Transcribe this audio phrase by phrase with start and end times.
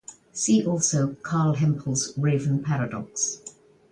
[0.33, 3.39] See also Carl Hempel's raven paradox.